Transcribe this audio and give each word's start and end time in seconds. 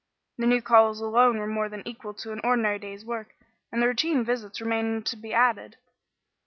The 0.39 0.47
new 0.47 0.63
calls 0.63 0.99
alone 0.99 1.37
were 1.37 1.45
more 1.45 1.69
than 1.69 1.87
equal 1.87 2.15
to 2.15 2.31
an 2.31 2.41
ordinary 2.43 2.79
day's 2.79 3.05
work, 3.05 3.35
and 3.71 3.83
the 3.83 3.87
routine 3.87 4.23
visits 4.23 4.59
remained 4.59 5.05
to 5.05 5.15
be 5.15 5.31
added. 5.31 5.77